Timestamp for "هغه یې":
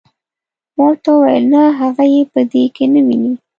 1.79-2.21